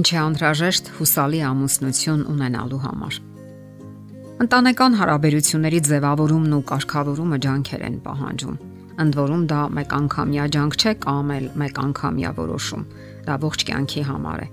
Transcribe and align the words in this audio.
Ինչ 0.00 0.08
է 0.14 0.16
անհրաժեշտ 0.16 0.86
հուսալի 0.96 1.40
ամուսնություն 1.44 2.20
ունենալու 2.32 2.78
համար։ 2.80 3.16
Ընտանեկան 4.40 4.94
հարաբերությունների 4.96 5.80
ձևավորումն 5.88 6.54
ու 6.56 6.60
կարգավորումը 6.70 7.38
ջանքեր 7.44 7.84
են 7.90 7.98
պահանջում։ 8.06 8.54
Ընդ 9.04 9.18
որում 9.20 9.44
դա 9.50 9.60
մեկ 9.76 9.92
անգամյա 9.98 10.46
ջանք 10.56 10.78
չէ 10.80 10.94
կամ 11.04 11.34
էլ 11.36 11.50
մեկ 11.60 11.82
անգամյա 11.84 12.32
որոշում։ 12.40 12.88
Դա 13.28 13.38
ողջ 13.44 13.66
կյանքի 13.68 14.06
համար 14.08 14.40
է, 14.40 14.48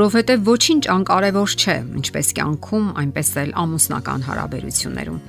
որովհետև 0.00 0.48
ոչինչ 0.48 0.82
անկարևոր 0.96 1.56
չէ, 1.60 1.78
ինչպես 2.00 2.34
կյանքում, 2.40 2.90
այնպես 3.04 3.36
էլ 3.44 3.56
ամուսնական 3.66 4.28
հարաբերություններում։ 4.32 5.22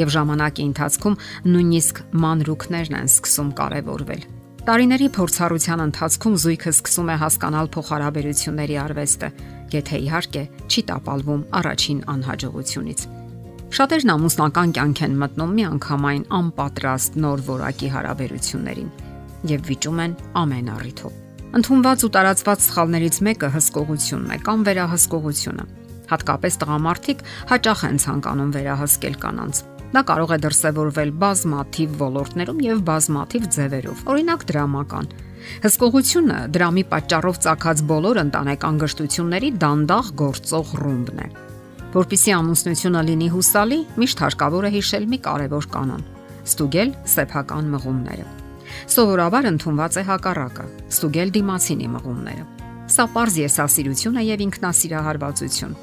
Եվ 0.00 0.16
ժամանակի 0.16 0.68
ընթացքում 0.70 1.22
նույնիսկ 1.52 2.04
մանրուքներն 2.24 3.02
են 3.04 3.10
սկսում 3.20 3.56
կարևորվել 3.60 4.39
Տարիների 4.60 5.06
փորձառության 5.16 5.80
ընթացքում 5.86 6.34
զույգը 6.42 6.70
սկսում 6.74 7.10
է 7.10 7.14
հասկանալ 7.22 7.68
փոխհարաբերությունների 7.74 8.74
արվեստը, 8.82 9.30
եթե 9.72 10.00
իհարկե 10.04 10.42
չի 10.68 10.82
տապալվում 10.90 11.44
առաջին 11.60 12.02
անհաջողությունից։ 12.14 13.04
Շատերն 13.78 14.12
ամուսնական 14.14 14.74
կյանք 14.76 15.02
են 15.06 15.16
մտնում 15.22 15.56
միանգամայն 15.60 16.22
անպատրաստ 16.40 17.18
նոր 17.24 17.44
որակի 17.48 17.90
հարաբերություններին 17.96 18.92
եւ 19.48 19.66
վիճում 19.70 20.04
են 20.04 20.16
ամեն 20.44 20.70
առիթով։ 20.76 21.18
Ընթունված 21.60 22.04
ու 22.04 22.12
տարածված 22.20 22.64
սխալներից 22.68 23.20
մեկը 23.30 23.52
հսկողությունն 23.56 24.34
է 24.36 24.38
կամ 24.44 24.64
վերահսկողությունը։ 24.68 25.68
Հատկապես 26.10 26.60
տղամարդիկ 26.60 27.28
հաճախ 27.54 27.84
են 27.90 28.00
ցանկանում 28.04 28.54
վերահսկել 28.60 29.16
կանանց 29.24 29.64
Դա 29.90 30.04
կարող 30.06 30.32
է 30.36 30.38
դրսևորվել 30.44 31.10
բազմաթիվ 31.18 31.94
ոլորտներում 31.98 32.58
եւ 32.62 32.82
բազմաթիվ 32.86 33.46
ձևերով։ 33.56 34.02
Օրինակ 34.12 34.44
դրամական։ 34.50 35.08
Հսկողությունը 35.64 36.38
դրամի 36.54 36.84
պատճառով 36.92 37.40
ցակած 37.46 37.82
բոլոր 37.90 38.20
ընտանեկան 38.22 38.78
գժտությունների 38.84 39.50
դանդաղ 39.64 40.12
գործող 40.20 40.72
ռումբն 40.84 41.20
է։ 41.24 41.28
Որպիսի 41.90 42.34
ամուսնությունը 42.38 43.02
լինի 43.10 43.28
հուսալի, 43.34 43.78
միշտ 43.98 44.22
հարկավոր 44.24 44.68
է 44.68 44.72
հիշել 44.78 45.06
մի 45.10 45.18
կարևոր 45.26 45.66
կանոն՝ 45.74 46.04
ստուգել 46.46 46.90
սեփական 47.10 47.70
մղումները։ 47.74 48.26
Սովորաբար 48.94 49.48
ընդունված 49.50 49.96
է 49.98 50.04
հակառակը՝ 50.06 50.66
ստուգել 50.94 51.32
դիմացինի 51.34 51.88
մղումները։ 51.98 52.44
Սա 52.94 53.06
པարզ 53.10 53.40
եսասիրություն 53.42 54.20
է 54.20 54.22
եւ 54.30 54.44
ինքնասիրահարվածություն 54.46 55.74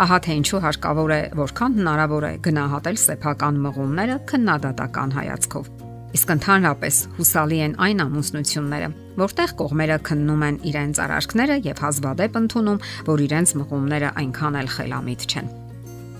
Ահա 0.00 0.16
թե 0.24 0.34
ինչու 0.38 0.58
հարկավոր 0.64 1.12
է 1.12 1.20
որքան 1.36 1.74
հնարավոր 1.76 2.24
է 2.24 2.30
գնահատել 2.46 2.98
սեփական 3.02 3.58
մղումները 3.66 4.16
քննադատական 4.30 5.12
հայացքով։ 5.18 5.68
Իսկ 6.16 6.32
ընդհանրապես 6.34 7.00
հուսալի 7.20 7.58
են 7.68 7.76
այն 7.84 8.04
ամուսնությունները, 8.08 8.90
որտեղ 9.20 9.56
կողմերը 9.60 9.98
քննում 10.08 10.44
են 10.48 10.60
իրենց 10.72 11.04
արարքները 11.04 11.62
եւ 11.68 11.82
հազվադեպ 11.84 12.38
ընդունում, 12.40 12.84
որ 13.12 13.26
իրենց 13.28 13.58
մղումները 13.60 14.14
այնքան 14.24 14.62
էլ 14.64 14.72
խելամիտ 14.80 15.28
չեն։ 15.28 15.52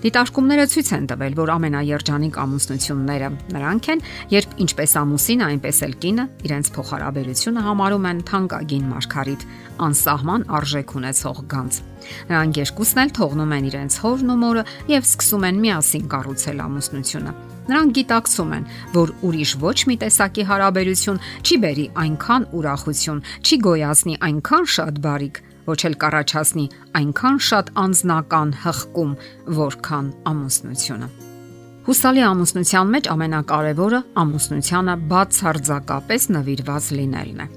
Դիտարկումները 0.01 0.63
ցույց 0.71 0.87
են 0.95 1.03
տվել, 1.11 1.33
որ 1.37 1.49
ամենաերջանիկ 1.53 2.37
ամուսնությունները 2.41 3.27
նրանք 3.53 3.89
են, 3.93 3.99
երբ 4.33 4.55
ինչպես 4.65 4.95
ամուսինը, 5.01 5.49
այնպես 5.51 5.81
էլ 5.85 5.93
կինը 6.01 6.25
իրենց 6.47 6.71
փոխհարաբերությունը 6.77 7.65
համարում 7.67 8.07
են 8.09 8.23
թանկագին 8.31 8.87
մարգարիտ, 8.95 9.45
անսահման 9.85 10.47
արժեք 10.57 10.95
ունեցող 11.01 11.43
գանձ։ 11.53 11.79
Նրանք 12.31 12.59
երկուսն 12.61 13.01
էլ 13.01 13.13
թողնում 13.21 13.55
են 13.61 13.69
իրենց 13.69 13.99
հորն 14.01 14.33
ու 14.33 14.39
մորը 14.41 14.65
եւ 14.89 15.05
սկսում 15.05 15.45
են 15.51 15.61
միասին 15.61 16.09
կառուցել 16.11 16.65
ամուսնությունը։ 16.65 17.33
Նրանք 17.61 17.93
գիտակցում 18.01 18.53
են, 18.57 18.65
որ 18.97 19.13
ուրիշ 19.21 19.51
ոչ 19.61 19.77
մի 19.85 19.95
տեսակի 20.01 20.45
հարաբերություն 20.49 21.21
չի 21.45 21.57
բերի 21.61 21.85
այնքան 22.01 22.47
ուրախություն, 22.57 23.23
չի 23.45 23.57
գոյացնի 23.69 24.15
այնքան 24.27 24.65
շատ 24.81 25.01
բարիք, 25.05 25.37
ոչ 25.67 25.79
էլ 25.89 25.95
կառաջացնի 26.03 26.65
այնքան 26.99 27.37
շատ 27.47 27.71
անznական 27.81 28.53
հղկում, 28.63 29.11
որքան 29.61 30.07
ամուսնությունը։ 30.31 31.09
Հուսալի 31.81 32.23
ամուսնության 32.29 32.91
մեջ 32.93 33.07
ամենակարևորը 33.11 33.99
ամուսնությանը 34.21 34.95
բացարձակապես 35.11 36.27
նվիրված 36.35 36.89
լինելն 36.97 37.41
է։ 37.41 37.47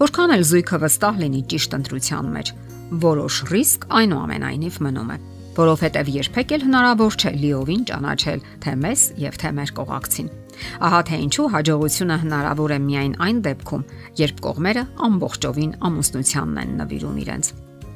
Որքան 0.00 0.34
էլ 0.36 0.44
զույգը 0.50 0.80
վստահ 0.84 1.20
լինի 1.22 1.42
ճիշտ 1.52 1.76
ընտրության 1.78 2.30
մեջ, 2.34 2.52
որոշ 3.04 3.40
ռիսկ 3.54 3.88
այնուամենայնիվ 4.00 4.80
մնում 4.88 5.14
է, 5.14 5.18
որովհետև 5.60 6.12
երբեք 6.16 6.54
էլ 6.56 6.66
հնարավոր 6.66 7.18
չէ 7.20 7.34
լիովին 7.44 7.88
ճանաչել 7.90 8.46
թե 8.64 8.76
մեզ 8.84 9.08
եւ 9.28 9.42
թե 9.44 9.56
մեր 9.60 9.74
կողակցին։ 9.78 10.39
Ահա 10.86 11.00
թե 11.08 11.16
ինչու 11.24 11.48
հաջողությունը 11.54 12.16
հնարավոր 12.24 12.74
է 12.74 12.78
միայն 12.86 13.14
այն 13.26 13.40
դեպքում, 13.46 13.84
երբ 14.20 14.42
կողմերը 14.46 14.84
ամբողջովին 15.06 15.72
ամուսնությանն 15.90 16.60
են 16.60 16.72
նվիրում 16.80 17.18
իրենց։ 17.24 17.50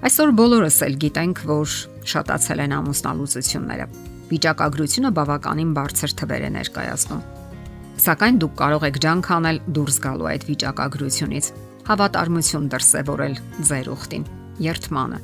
Այսօր 0.04 0.32
բոլորս 0.40 0.78
էլ 0.84 0.96
գիտենք, 1.04 1.38
որ 1.48 1.76
շատացել 2.14 2.64
են 2.64 2.74
ամուսնալուծությունները։ 2.78 3.86
Վիճակագրությունը 4.34 5.10
բավականին 5.16 5.70
բարձր 5.78 6.14
թվեր 6.20 6.44
է 6.44 6.50
ներկայացնում։ 6.54 7.22
Սակայն 8.04 8.38
դուք 8.42 8.54
կարող 8.58 8.86
եք 8.90 8.96
ջանք 9.04 9.28
անել 9.34 9.58
դուրս 9.76 9.98
գալու 10.04 10.28
այդ 10.34 10.46
վիճակագրությունից, 10.50 11.50
հավատարմություն 11.88 12.68
դրսևորել 12.74 13.34
ձեր 13.70 13.90
ուխտին, 13.94 14.24
երթմանը 14.64 15.20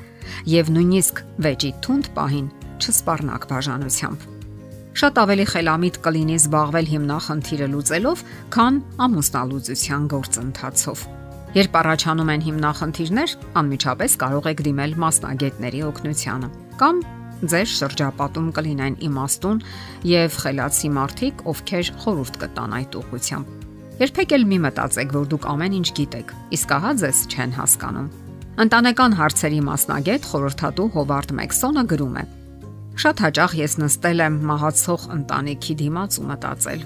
եւ 0.50 0.70
նույնիսկ 0.76 1.22
վեճի 1.44 1.70
թունդ 1.84 2.12
պահին 2.16 2.50
չսպառնաք 2.80 3.48
բաժանությամբ։ 3.50 4.39
Շատ 4.90 5.18
ավելի 5.22 5.44
խելամիտ 5.50 5.96
կլինի 6.04 6.36
զբաղվել 6.40 6.88
հիմնախնդիրը 6.90 7.66
լուծելով, 7.70 8.22
քան 8.54 8.80
ամուսնալուծության 9.06 10.08
գործընթացով։ 10.10 11.04
Երբ 11.50 11.76
առաջանում 11.80 12.32
են 12.34 12.42
հիմնախնդիրներ, 12.46 13.30
անմիջապես 13.60 14.12
կարող 14.22 14.48
եք 14.50 14.60
դիմել 14.66 14.92
մասնագետների 15.02 15.80
օգնությանը 15.90 16.50
կամ 16.80 17.00
ձեր 17.50 17.68
շրջապատում 17.74 18.48
կլինեն 18.56 18.96
իմաստուն 19.06 19.62
եւ 20.10 20.36
խելացի 20.42 20.90
մարդիկ, 20.96 21.44
ովքեր 21.50 21.90
խորհուրդ 22.04 22.40
կտան 22.42 22.74
այդ 22.80 22.98
ուղղությամբ։ 23.00 23.56
Երբեք 24.00 24.34
էլ 24.36 24.44
մի 24.50 24.58
մտածեք, 24.64 25.14
որ 25.16 25.30
դուք 25.30 25.46
ամեն 25.50 25.74
ինչ 25.80 25.88
գիտեք, 26.00 26.34
իսկ 26.56 26.74
ահա 26.76 26.92
ձեզ 27.00 27.18
չեն 27.30 27.56
հասկանում։ 27.60 28.10
Ընտանեկան 28.60 29.16
հարցերի 29.20 29.60
մասնագետ 29.70 30.28
խորհրդատու 30.30 30.88
Հովարդ 30.96 31.34
Մեքսոնը 31.40 31.84
գրում 31.90 32.16
է. 32.20 32.24
Շատ 33.00 33.20
հաճախ 33.24 33.52
ես 33.56 33.74
նստել 33.80 34.20
եմ 34.20 34.34
մահացող 34.44 35.04
ընտանիքի 35.14 35.74
դիմաց 35.80 36.16
ու 36.20 36.24
մտածել. 36.28 36.80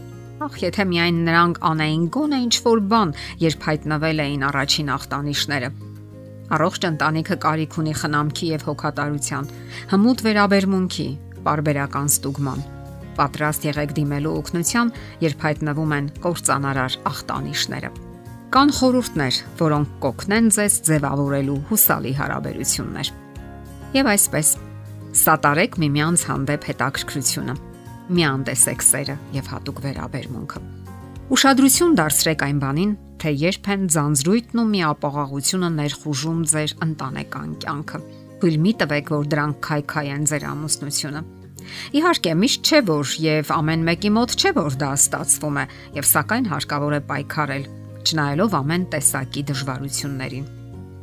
Ախ, 0.47 0.57
եթե 0.63 0.85
միայն 0.87 1.17
նրանք 1.27 1.57
անեին 1.71 2.03
գոնե 2.15 2.39
ինչ 2.45 2.55
որ 2.67 2.83
բան, 2.93 3.15
երբ 3.43 3.65
հայտնվել 3.67 4.23
էին 4.23 4.45
առաջին 4.49 4.93
ախտանիշները։ 4.95 5.71
Առողջ 6.55 6.87
ընտանիքը 6.91 7.37
կարիք 7.45 7.75
ունի 7.83 7.95
խնամքի 7.99 8.47
եւ 8.55 8.67
հոգատարության, 8.69 9.49
հմուտ 9.91 10.23
վերաբերմունքի, 10.29 11.09
parberakan 11.49 12.13
ստուգման։ 12.15 12.63
Պատրաստ 13.19 13.67
եղեք 13.75 13.95
դիմելու 13.99 14.35
օգնության, 14.39 14.93
երբ 15.25 15.43
հայտնվում 15.49 15.97
են 15.99 16.13
կործանարար 16.29 16.99
ախտանիշները։ 17.11 17.91
Կան 18.55 18.71
խորհուրդներ, 18.79 19.41
որոնք 19.65 19.99
կօգնեն 20.05 20.53
ձեզ 20.59 20.79
ձևավորելու 20.91 21.59
հուսալի 21.73 22.15
հարաբերություններ։ 22.23 23.13
Եվ 23.99 24.13
այսպես 24.15 24.55
Սատարեք 25.15 25.77
միմյանց 25.79 26.23
հանդեպ 26.27 26.65
հետաքրքրությունը։ 26.67 27.53
Մի 28.15 28.25
անտեսեք 28.27 28.81
սերը 28.83 29.15
եւ 29.37 29.51
հատուկ 29.53 29.77
վերաբերմունքը։ 29.85 30.63
Ուշադրություն 31.35 31.93
դարձրեք 32.01 32.43
այն 32.47 32.59
բանին, 32.65 32.95
թե 33.23 33.31
երբ 33.45 33.69
են 33.75 33.85
ձանձրույթն 33.95 34.61
ու 34.61 34.65
միապաղաղությունը 34.75 35.69
ներխուժում 35.77 36.41
ձեր 36.51 36.75
ընտանեկան 36.89 37.53
կյանքը։ 37.63 38.01
Թույլ 38.43 38.59
մի 38.65 38.73
տվեք, 38.83 39.13
որ 39.15 39.31
դրանք 39.35 39.61
քայքայեն 39.69 40.27
ձեր 40.35 40.47
ամուսնությունը։ 40.51 41.23
Իհարկե, 41.95 42.33
միշտ 42.43 42.69
չէ 42.69 42.81
որ 42.91 43.15
եւ 43.25 43.53
ամեն 43.55 43.87
մեկի 43.89 44.11
մոտ 44.19 44.35
չէ 44.35 44.53
որ 44.59 44.79
դա 44.83 44.91
ստացվում 44.99 45.61
է, 45.63 45.65
եւ 45.95 46.09
սակայն 46.11 46.51
հարկավոր 46.51 46.99
է 46.99 47.01
պայքարել, 47.15 47.69
չնայելով 48.05 48.59
ամեն 48.59 48.89
տեսակի 48.93 49.47
դժվարություններին։ 49.55 50.51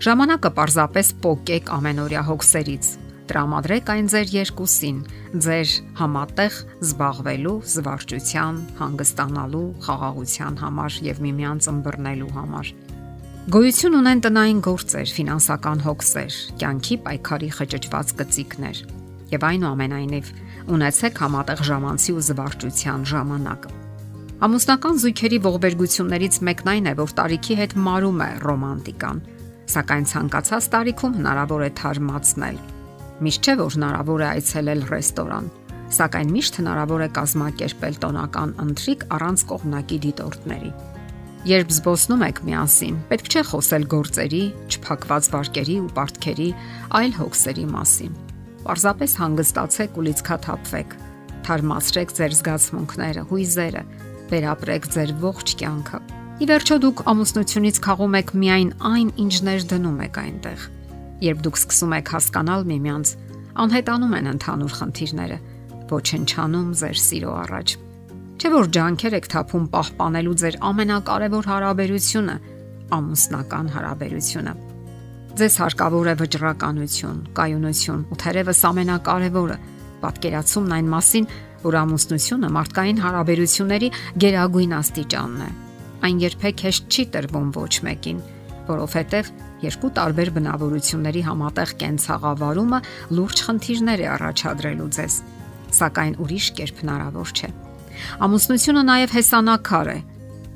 Ժամանակը 0.01 0.51
պարզապես 0.57 1.09
փոկեք 1.21 1.73
ամենօրյա 1.81 2.21
հոգսերից, 2.29 2.85
տրամադրեք 3.29 3.89
այն 3.93 4.07
ձեր 4.11 4.31
երկուսին, 4.35 4.97
ձեր 5.45 5.73
համատեղ 5.99 6.55
զբաղվելու, 6.87 7.57
զվարճության, 7.73 8.57
հանգստանալու, 8.81 9.67
խաղաղության 9.85 10.57
համար 10.61 10.97
եւ 11.07 11.21
միմյանց 11.25 11.69
ըմբռնելու 11.71 12.31
համար։ 12.37 12.71
Գոյություն 13.51 13.97
ունեն 13.97 14.19
տնային 14.21 14.59
գործեր, 14.65 15.13
ֆինանսական 15.17 15.79
հոգսեր, 15.85 16.35
կյանքի 16.61 16.97
պայքարի 17.05 17.49
խճճված 17.57 18.11
գծիկներ 18.21 18.81
եւ 19.31 19.45
այնուամենայնիվ 19.47 20.33
ունեցեք 20.75 21.21
համատեղ 21.23 21.63
ժամանցի 21.71 22.15
ու 22.17 22.25
զվարճության 22.27 23.07
ժամանակ։ 23.11 23.65
Ամուսնական 24.41 25.01
զույգերի 25.01 25.39
ողբերգություններից 25.45 26.37
մեկն 26.49 26.71
այն 26.75 26.91
է, 26.91 26.93
որ 27.01 27.15
տարիքի 27.21 27.57
հետ 27.61 27.75
մարում 27.87 28.21
է 28.25 28.29
ռոմանտիկան, 28.45 29.23
սակայն 29.71 30.05
ցանկացած 30.11 30.69
տարիքում 30.75 31.17
հնարավոր 31.21 31.65
է 31.65 31.71
թարմացնել 31.81 32.61
Միշտ 33.21 33.47
չէ 33.47 33.53
որ 33.59 33.75
հնարավոր 33.75 34.21
է 34.21 34.27
այցելել 34.31 34.79
ռեստորան, 34.89 35.49
սակայն 35.93 36.29
միշտ 36.33 36.55
հնարավոր 36.57 37.01
է 37.05 37.09
կազմակերպել 37.17 37.99
տոնական 38.01 38.53
ընթրիկ 38.63 39.05
առանց 39.17 39.43
կողմնակի 39.51 39.99
դիտորդների։ 40.05 40.71
Երբ 41.51 41.75
զբոսնում 41.75 42.25
եք 42.25 42.41
միասին, 42.47 42.97
պետք 43.11 43.29
չէ 43.29 43.43
խոսել 43.51 43.85
գործերի, 43.93 44.41
չփակված 44.73 45.29
վարկերի 45.35 45.77
ու 45.81 45.93
պարտքերի, 46.01 46.49
այլ 46.97 47.15
հոգսերի 47.21 47.67
մասին։ 47.77 48.17
Պարզապես 48.65 49.15
հանգստացեք 49.21 49.97
ու 50.01 50.05
լիցքաթափվեք։ 50.09 50.99
Թարմացրեք 51.45 52.13
ձեր 52.17 52.35
զգացմունքները, 52.41 53.25
հույզերը, 53.29 53.83
վերապրեք 54.33 54.91
ձեր 54.97 55.15
ողջ 55.29 55.55
կյանքը։ 55.61 56.03
Ի 56.41 56.45
վերջո 56.49 56.75
դուք 56.81 57.01
ամուսնությունից 57.11 57.81
խաղում 57.85 58.21
եք 58.21 58.37
միայն 58.41 58.69
այն, 58.91 59.09
ինչ 59.25 59.35
ներդնում 59.45 60.05
եք 60.09 60.21
այնտեղ։ 60.21 60.69
Երբ 61.21 61.41
դուք 61.45 61.57
սկսում 61.61 61.95
եք 61.99 62.11
հասկանալ 62.15 62.63
միմյանց, 62.71 63.09
անհետանում 63.61 64.15
են 64.17 64.29
ընդհանուր 64.31 64.73
խնդիրները, 64.79 65.37
ոչնչանում 65.91 66.69
ձեր 66.81 66.97
սիրո 67.05 67.33
առաջ։ 67.41 67.73
Չէ 68.41 68.49
որ 68.49 68.69
ջանքեր 68.73 69.15
եք 69.19 69.27
թափում 69.31 69.65
պահպանելու 69.75 70.35
ձեր 70.41 70.55
ամենակարևոր 70.71 71.49
հարաբերությունը, 71.51 72.35
ամուսնական 72.97 73.67
հարաբերությունը։ 73.75 74.53
Ձեզ 75.31 75.53
հարկավոր 75.61 76.07
է 76.11 76.15
վճռականություն, 76.21 77.19
կայունություն 77.37 78.01
ու 78.11 78.17
թերևս 78.23 78.61
ամենակարևորը՝ 78.71 79.57
պատկերացումն 80.01 80.73
այն 80.75 80.89
մասին, 80.91 81.29
որ 81.61 81.77
ամուսնությունը 81.85 82.49
մարդկային 82.57 83.01
հարաբերությունների 83.05 83.89
գերագույն 84.25 84.75
աստիճանն 84.81 85.45
է։ 85.45 85.49
Այն 86.01 86.21
երբեք 86.25 86.63
հեշտ 86.65 86.89
չի 86.91 87.03
տրվում 87.13 87.49
ոչ 87.61 87.73
մեկին, 87.85 88.19
որովհետև 88.71 89.31
երկու 89.65 89.91
տարբեր 89.97 90.31
բնավորությունների 90.37 91.21
համատեղ 91.27 91.73
կենցաղավարումը 91.81 92.79
լուրջ 93.17 93.43
խնդիրներ 93.47 94.01
է 94.01 94.07
առաջադրելու 94.15 94.89
ձեզ, 94.97 95.17
սակայն 95.81 96.15
ուրիշ 96.25 96.47
կերպ 96.61 96.81
հնարավոր 96.81 97.35
չէ։ 97.37 97.51
Ամուսնությունը 98.25 98.83
նաև 98.87 99.15
հեսանակար 99.17 99.91
է, 99.91 99.99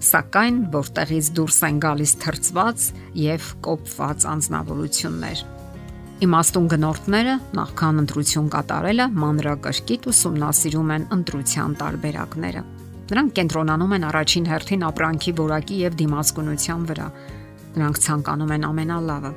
սակայն 0.05 0.57
որտեղից 0.75 1.27
դուրս 1.37 1.59
են 1.65 1.77
գալիս 1.85 2.13
թրծված 2.23 2.87
եւ 3.25 3.51
կոպված 3.65 4.25
անznավորություններ։ 4.35 5.43
Իմաստուն 6.25 6.67
գնորդները 6.71 7.31
նախքան 7.59 8.01
ընտրություն 8.05 8.45
կատարելը 8.53 9.07
մանրակրկիտ 9.23 10.05
ուսումնասիրում 10.11 10.91
են 10.95 11.07
ընտրության 11.15 11.73
տարբերակները։ 11.81 12.61
Նրանք 13.05 13.33
կենտրոնանում 13.39 13.95
են 13.95 14.05
առաջին 14.09 14.47
հերթին 14.51 14.85
ապրանքի 14.89 15.33
որակի 15.39 15.75
եւ 15.81 15.97
դիմացկունության 15.99 16.85
վրա։ 16.89 17.07
Նրանք 17.75 17.99
ցանկանում 18.05 18.53
են 18.55 18.65
ամենալավը։ 18.69 19.31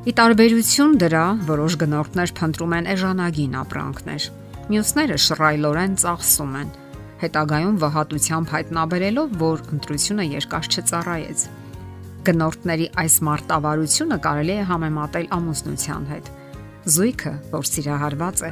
Ի 0.00 0.12
տարբերություն 0.16 0.92
դրա, 1.00 1.24
որոշ 1.48 1.74
գնորդներ 1.80 2.30
փնտրում 2.40 2.74
են 2.76 2.86
էժանագին 2.94 3.56
ապրանքներ։ 3.60 4.28
Մյուսները 4.70 5.16
շռայլորեն 5.24 5.96
ծախսում 6.00 6.54
են, 6.60 6.70
հետագայում 7.20 7.76
վհատությամբ 7.84 8.52
հայտնաբերելով, 8.54 9.34
որ 9.40 9.64
ընտրությունը 9.76 10.26
երկար 10.30 10.68
չծառայեց։ 10.70 11.44
Գնորդների 12.30 12.86
այս 13.00 13.14
մարտավարությունը 13.28 14.18
կարելի 14.24 14.54
է 14.60 14.64
համեմատել 14.70 15.26
ամուսնության 15.36 16.04
հետ։ 16.10 16.30
Զույգը, 16.96 17.32
որ 17.52 17.64
սիրահարված 17.70 18.42
է, 18.44 18.50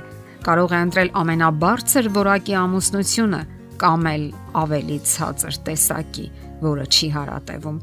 կարող 0.48 0.72
է 0.72 0.80
ընտրել 0.88 1.12
ամենաբարձր 1.22 2.10
որակի 2.18 2.58
ամուսնությունը 2.60 3.40
կամ 3.78 4.08
էլ 4.12 4.24
ավելի 4.62 4.98
ցածր 5.12 5.58
տեսակի, 5.68 6.26
որը 6.64 6.84
չի 6.88 7.08
հարատևում։ 7.16 7.78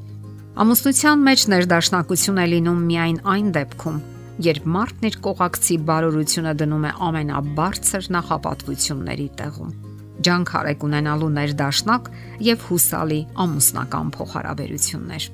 Ամուսնության 0.55 1.23
մեջ 1.27 1.41
ներդաշնակություն 1.51 2.37
է 2.39 2.45
լինում 2.53 2.83
միայն 2.89 3.17
այն 3.31 3.47
դեպքում, 3.57 3.97
երբ 4.45 4.69
մարդն 4.75 5.09
իր 5.09 5.17
կողակցի 5.25 5.75
բարօրությունը 5.89 6.53
դնում 6.61 6.85
է 6.87 6.93
ամենաբարձր 7.09 8.07
նախապատվությունների 8.15 9.27
տեղում 9.41 9.75
ջանք 10.25 10.51
արեք 10.59 10.83
ունենալու 10.87 11.31
ներդաշնակ 11.35 12.11
եւ 12.47 12.67
հուսալի 12.69 13.21
ամուսնական 13.45 14.11
փոխհարաբերություններ։ 14.15 15.27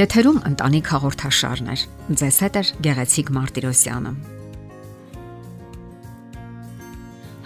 Եթերում 0.00 0.42
ընտանիք 0.50 0.90
հաղորդաշարներ։ 0.94 1.86
Ձեզ 2.20 2.38
հետ 2.46 2.60
է 2.60 2.62
Գեղեցիկ 2.86 3.32
Մարտիրոսյանը։ 3.34 4.12